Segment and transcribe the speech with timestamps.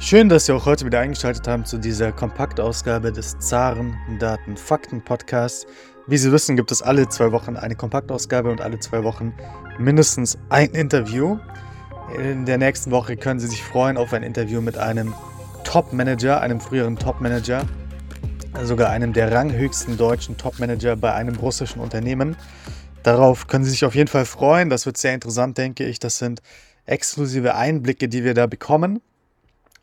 [0.00, 5.02] Schön, dass Sie auch heute wieder eingeschaltet haben zu dieser Kompaktausgabe des Zaren Daten Fakten
[5.02, 5.66] Podcasts.
[6.08, 9.32] Wie Sie wissen, gibt es alle zwei Wochen eine Kompaktausgabe und alle zwei Wochen
[9.78, 11.38] mindestens ein Interview.
[12.18, 15.14] In der nächsten Woche können Sie sich freuen auf ein Interview mit einem
[15.62, 17.62] Top-Manager, einem früheren Top-Manager,
[18.64, 22.36] sogar einem der ranghöchsten deutschen Top-Manager bei einem russischen Unternehmen.
[23.04, 24.70] Darauf können Sie sich auf jeden Fall freuen.
[24.70, 26.00] Das wird sehr interessant, denke ich.
[26.00, 26.42] Das sind
[26.84, 29.00] exklusive Einblicke, die wir da bekommen.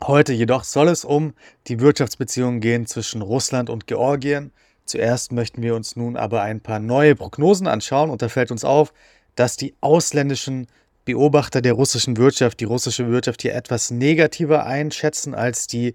[0.04, 1.34] Heute jedoch soll es um
[1.68, 4.52] die Wirtschaftsbeziehungen gehen zwischen Russland und Georgien.
[4.86, 8.66] Zuerst möchten wir uns nun aber ein paar neue Prognosen anschauen und da fällt uns
[8.66, 8.94] auf,
[9.36, 10.66] dass die ausländischen
[11.06, 15.94] Beobachter der russischen Wirtschaft die russische Wirtschaft hier etwas negativer einschätzen als die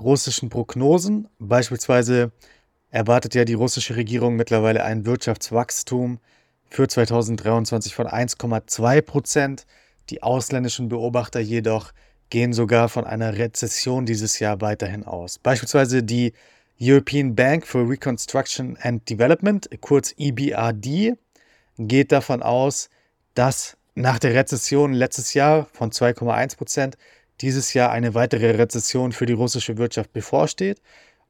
[0.00, 1.28] russischen Prognosen.
[1.38, 2.32] Beispielsweise
[2.90, 6.20] erwartet ja die russische Regierung mittlerweile ein Wirtschaftswachstum
[6.70, 9.66] für 2023 von 1,2 Prozent.
[10.08, 11.92] Die ausländischen Beobachter jedoch
[12.32, 15.38] gehen sogar von einer Rezession dieses Jahr weiterhin aus.
[15.38, 16.32] Beispielsweise die
[16.80, 21.18] European Bank for Reconstruction and Development, kurz EBRD,
[21.76, 22.88] geht davon aus,
[23.34, 26.96] dass nach der Rezession letztes Jahr von 2,1 Prozent
[27.42, 30.80] dieses Jahr eine weitere Rezession für die russische Wirtschaft bevorsteht.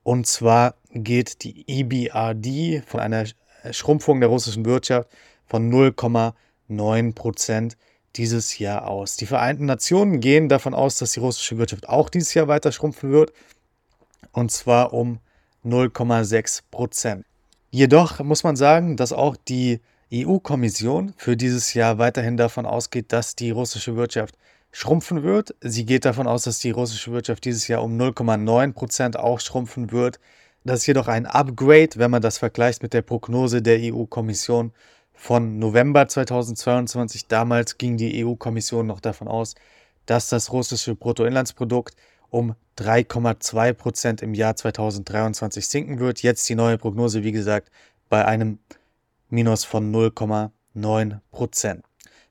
[0.04, 3.24] Und zwar geht die EBRD von einer
[3.72, 5.10] Schrumpfung der russischen Wirtschaft
[5.46, 7.76] von 0,9 Prozent
[8.16, 9.16] dieses Jahr aus.
[9.16, 13.10] Die Vereinten Nationen gehen davon aus, dass die russische Wirtschaft auch dieses Jahr weiter schrumpfen
[13.10, 13.32] wird,
[14.32, 15.18] und zwar um
[15.64, 17.24] 0,6 Prozent.
[17.70, 19.80] Jedoch muss man sagen, dass auch die
[20.12, 24.36] EU-Kommission für dieses Jahr weiterhin davon ausgeht, dass die russische Wirtschaft
[24.72, 25.54] schrumpfen wird.
[25.60, 29.90] Sie geht davon aus, dass die russische Wirtschaft dieses Jahr um 0,9 Prozent auch schrumpfen
[29.92, 30.18] wird.
[30.64, 34.72] Das ist jedoch ein Upgrade, wenn man das vergleicht mit der Prognose der EU-Kommission
[35.22, 37.28] von November 2022.
[37.28, 39.54] Damals ging die EU-Kommission noch davon aus,
[40.04, 41.94] dass das russische Bruttoinlandsprodukt
[42.28, 46.24] um 3,2 Prozent im Jahr 2023 sinken wird.
[46.24, 47.70] Jetzt die neue Prognose, wie gesagt,
[48.08, 48.58] bei einem
[49.28, 51.84] Minus von 0,9 Prozent.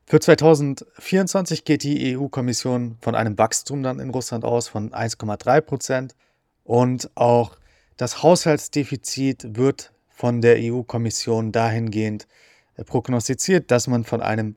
[0.06, 6.16] Für 2024 geht die EU-Kommission von einem Wachstum dann in Russland aus von 1,3 Prozent
[6.66, 7.56] und auch
[7.96, 12.28] das Haushaltsdefizit wird von der EU-Kommission dahingehend
[12.86, 14.56] prognostiziert, dass man von einem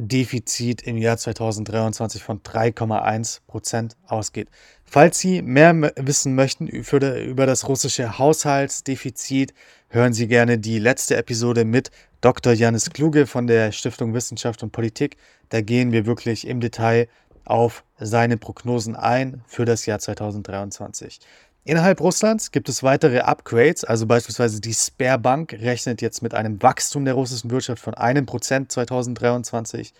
[0.00, 4.48] Defizit im Jahr 2023 von 3,1 Prozent ausgeht.
[4.84, 9.54] Falls Sie mehr wissen möchten über das russische Haushaltsdefizit,
[9.88, 12.52] hören Sie gerne die letzte Episode mit Dr.
[12.52, 15.16] Janis Kluge von der Stiftung Wissenschaft und Politik.
[15.48, 17.08] Da gehen wir wirklich im Detail
[17.44, 21.18] auf seine Prognosen ein für das Jahr 2023.
[21.68, 27.04] Innerhalb Russlands gibt es weitere Upgrades, also beispielsweise die Sperrbank rechnet jetzt mit einem Wachstum
[27.04, 29.92] der russischen Wirtschaft von einem Prozent 2023.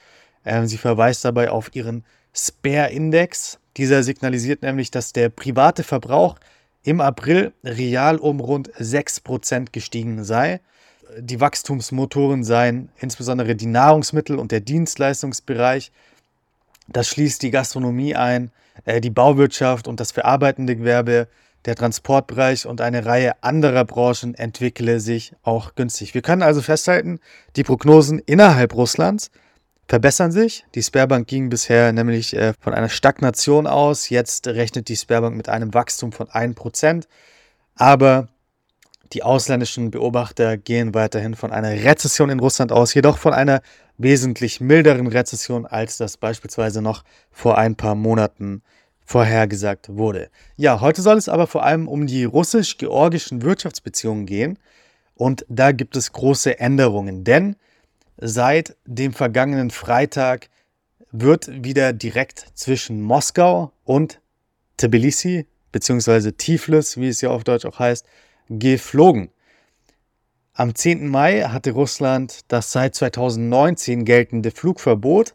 [0.47, 3.59] Ähm, sie verweist dabei auf ihren Spare-Index.
[3.77, 6.39] Dieser signalisiert nämlich, dass der private Verbrauch
[6.85, 10.61] im April real um rund 6% gestiegen sei.
[11.19, 15.93] Die Wachstumsmotoren seien insbesondere die Nahrungsmittel und der Dienstleistungsbereich.
[16.87, 18.53] Das schließt die Gastronomie ein,
[18.87, 21.29] äh, die Bauwirtschaft und das verarbeitende Gewerbe
[21.65, 26.15] der Transportbereich und eine Reihe anderer Branchen entwickle sich auch günstig.
[26.15, 27.21] Wir können also festhalten,
[27.57, 29.31] die Prognosen innerhalb Russlands
[29.89, 30.65] verbessern sich.
[30.75, 34.11] Die Sperrbank ging bisher nämlich äh, von einer Stagnation aus.
[34.11, 37.05] Jetzt rechnet die Sperrbank mit einem Wachstum von 1%.
[37.75, 38.29] Aber
[39.13, 43.63] die ausländischen Beobachter gehen weiterhin von einer Rezession in Russland aus, jedoch von einer
[43.97, 48.63] wesentlich milderen Rezession, als das beispielsweise noch vor ein paar Monaten
[49.09, 50.29] vorhergesagt wurde.
[50.59, 54.59] Ja, heute soll es aber vor allem um die russisch-georgischen Wirtschaftsbeziehungen gehen
[55.15, 57.57] und da gibt es große Änderungen, denn
[58.19, 60.51] seit dem vergangenen Freitag
[61.11, 64.21] wird wieder direkt zwischen Moskau und
[64.77, 66.33] Tbilisi bzw.
[66.33, 68.05] Tiflis, wie es ja auf Deutsch auch heißt,
[68.51, 69.31] geflogen.
[70.53, 71.09] Am 10.
[71.09, 75.35] Mai hatte Russland das seit 2019 geltende Flugverbot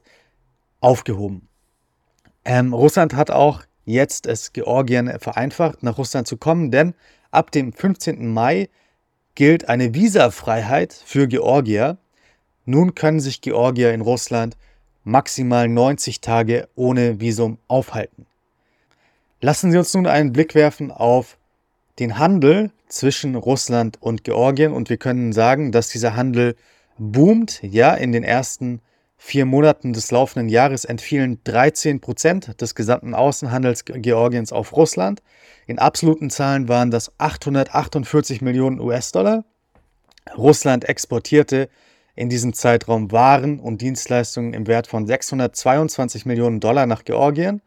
[0.79, 1.47] aufgehoben.
[2.45, 6.93] Ähm, Russland hat auch jetzt es Georgien vereinfacht, nach Russland zu kommen, denn
[7.31, 8.27] ab dem 15.
[8.31, 8.69] Mai
[9.35, 11.97] gilt eine Visafreiheit für Georgier.
[12.65, 14.55] Nun können sich Georgier in Russland
[15.03, 18.25] maximal 90 Tage ohne Visum aufhalten.
[19.41, 21.37] Lassen Sie uns nun einen Blick werfen auf
[21.99, 26.55] den Handel zwischen Russland und Georgien und wir können sagen, dass dieser Handel
[26.97, 27.61] boomt.
[27.61, 28.81] Ja, in den ersten
[29.25, 35.23] vier Monaten des laufenden Jahres entfielen 13 Prozent des gesamten Außenhandels Georgiens auf Russland.
[35.65, 39.45] In absoluten Zahlen waren das 848 Millionen US-Dollar.
[40.37, 41.69] Russland exportierte
[42.15, 47.61] in diesem Zeitraum Waren und Dienstleistungen im Wert von 622 Millionen Dollar nach Georgien.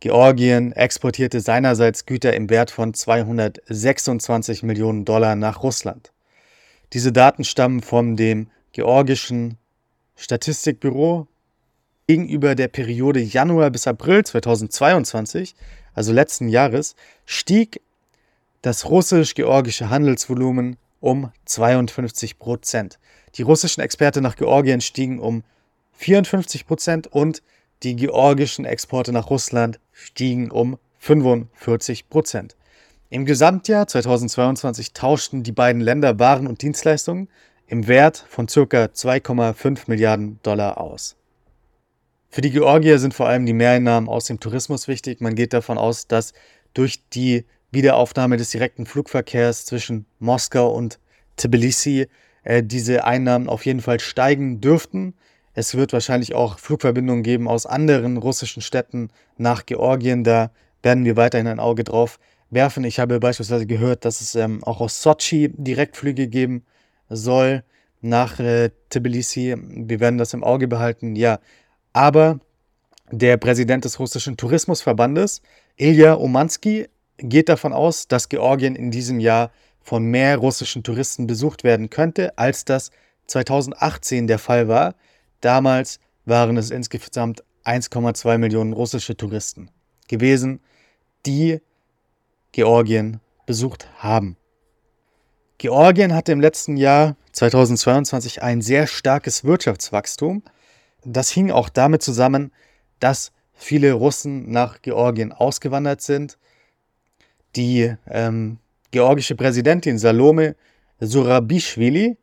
[0.00, 6.12] Georgien exportierte seinerseits Güter im Wert von 226 Millionen Dollar nach Russland.
[6.92, 9.56] Diese Daten stammen von dem georgischen
[10.16, 11.26] Statistikbüro.
[12.08, 15.54] Gegenüber der Periode Januar bis April 2022,
[15.94, 16.94] also letzten Jahres,
[17.24, 17.80] stieg
[18.60, 22.98] das russisch-georgische Handelsvolumen um 52 Prozent.
[23.36, 25.42] Die russischen Exporte nach Georgien stiegen um
[25.94, 27.42] 54 Prozent und
[27.82, 32.56] die georgischen Exporte nach Russland stiegen um 45 Prozent.
[33.10, 37.28] Im Gesamtjahr 2022 tauschten die beiden Länder Waren und Dienstleistungen
[37.72, 38.84] im Wert von ca.
[38.84, 41.16] 2,5 Milliarden Dollar aus.
[42.28, 45.22] Für die Georgier sind vor allem die Mehreinnahmen aus dem Tourismus wichtig.
[45.22, 46.34] Man geht davon aus, dass
[46.74, 50.98] durch die Wiederaufnahme des direkten Flugverkehrs zwischen Moskau und
[51.38, 52.08] Tbilisi
[52.44, 55.14] äh, diese Einnahmen auf jeden Fall steigen dürften.
[55.54, 59.08] Es wird wahrscheinlich auch Flugverbindungen geben aus anderen russischen Städten
[59.38, 60.24] nach Georgien.
[60.24, 60.50] Da
[60.82, 62.20] werden wir weiterhin ein Auge drauf
[62.50, 62.84] werfen.
[62.84, 66.66] Ich habe beispielsweise gehört, dass es ähm, auch aus Sochi Direktflüge geben
[67.14, 67.64] soll
[68.00, 69.54] nach äh, Tbilisi.
[69.58, 71.16] Wir werden das im Auge behalten.
[71.16, 71.38] Ja,
[71.92, 72.40] aber
[73.10, 75.42] der Präsident des russischen Tourismusverbandes,
[75.76, 76.88] Ilya Umansky,
[77.18, 79.50] geht davon aus, dass Georgien in diesem Jahr
[79.80, 82.90] von mehr russischen Touristen besucht werden könnte, als das
[83.26, 84.94] 2018 der Fall war.
[85.40, 89.70] Damals waren es insgesamt 1,2 Millionen russische Touristen
[90.08, 90.60] gewesen,
[91.26, 91.60] die
[92.52, 94.36] Georgien besucht haben.
[95.62, 100.42] Georgien hatte im letzten Jahr 2022 ein sehr starkes Wirtschaftswachstum.
[101.04, 102.50] Das hing auch damit zusammen,
[102.98, 106.36] dass viele Russen nach Georgien ausgewandert sind.
[107.54, 108.58] Die ähm,
[108.90, 110.56] georgische Präsidentin Salome
[110.98, 112.16] Surabishvili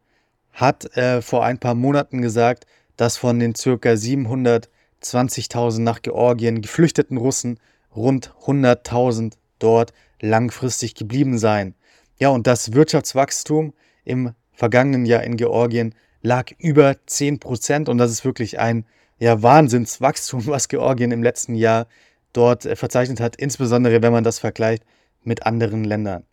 [0.51, 2.65] hat äh, vor ein paar Monaten gesagt,
[2.97, 3.69] dass von den ca.
[3.69, 7.57] 720.000 nach Georgien geflüchteten Russen
[7.95, 11.73] rund 100.000 dort langfristig geblieben seien.
[12.19, 13.73] Ja, und das Wirtschaftswachstum
[14.03, 18.85] im vergangenen Jahr in Georgien lag über 10 Prozent und das ist wirklich ein
[19.19, 21.87] ja, Wahnsinnswachstum, was Georgien im letzten Jahr
[22.33, 24.83] dort äh, verzeichnet hat, insbesondere wenn man das vergleicht
[25.23, 26.25] mit anderen Ländern.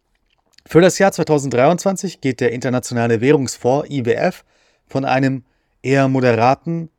[0.66, 4.44] Für das Jahr 2023 geht der Internationale Währungsfonds IWF
[4.88, 5.44] von einem
[5.82, 6.90] eher moderaten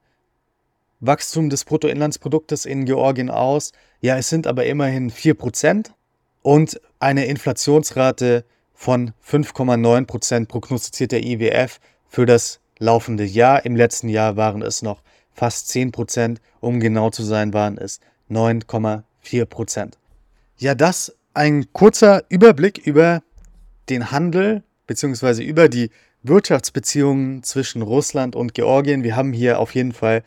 [1.01, 3.74] Wachstum des Bruttoinlandsproduktes in Georgien aus.
[4.00, 5.92] Ja, es sind aber immerhin 4%
[6.42, 8.45] und eine Inflationsrate
[8.77, 13.65] von 5,9% prognostiziert der IWF für das laufende Jahr.
[13.65, 15.01] Im letzten Jahr waren es noch
[15.33, 19.94] fast 10%, um genau zu sein, waren es 9,4%.
[20.59, 23.24] Ja, das ein kurzer Überblick über
[23.89, 25.44] den Handel bzw.
[25.44, 25.89] über die
[26.21, 29.03] Wirtschaftsbeziehungen zwischen Russland und Georgien.
[29.03, 30.24] Wir haben hier auf jeden Fall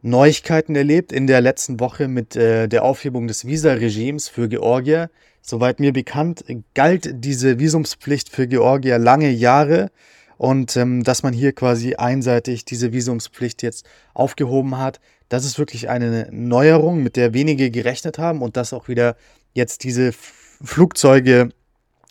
[0.00, 5.10] Neuigkeiten erlebt in der letzten Woche mit äh, der Aufhebung des Visaregimes für Georgier.
[5.42, 6.44] Soweit mir bekannt,
[6.74, 9.90] galt diese Visumspflicht für Georgier lange Jahre
[10.36, 15.88] und ähm, dass man hier quasi einseitig diese Visumspflicht jetzt aufgehoben hat, das ist wirklich
[15.88, 19.16] eine Neuerung, mit der wenige gerechnet haben und dass auch wieder
[19.52, 21.50] jetzt diese Flugzeuge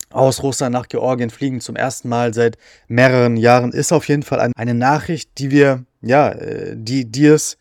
[0.10, 2.58] aus Russland nach Georgien fliegen zum ersten Mal seit
[2.88, 7.58] mehreren Jahren, ist auf jeden Fall eine Nachricht, die wir, ja, äh, die, die es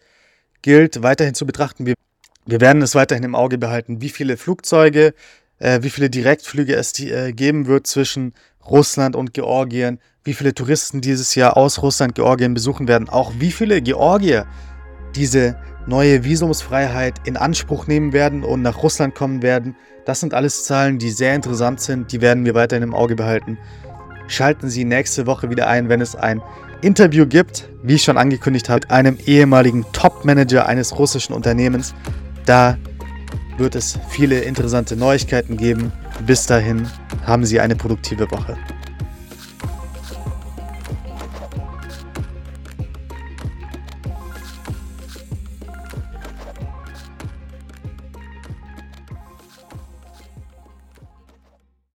[0.62, 1.86] gilt, weiterhin zu betrachten.
[1.86, 1.94] Wir,
[2.44, 5.14] wir werden es weiterhin im Auge behalten, wie viele Flugzeuge,
[5.58, 8.34] äh, wie viele Direktflüge es die, äh, geben wird zwischen
[8.68, 13.52] Russland und Georgien, wie viele Touristen dieses Jahr aus Russland Georgien besuchen werden, auch wie
[13.52, 14.46] viele Georgier
[15.14, 19.76] diese neue Visumsfreiheit in Anspruch nehmen werden und nach Russland kommen werden.
[20.04, 22.12] Das sind alles Zahlen, die sehr interessant sind.
[22.12, 23.58] Die werden wir weiterhin im Auge behalten.
[24.28, 26.42] Schalten Sie nächste Woche wieder ein, wenn es ein
[26.82, 31.94] Interview gibt, wie ich schon angekündigt habe, mit einem ehemaligen Top-Manager eines russischen Unternehmens.
[32.44, 32.76] Da
[33.58, 35.92] wird es viele interessante Neuigkeiten geben.
[36.26, 36.88] Bis dahin
[37.24, 38.56] haben Sie eine produktive Woche.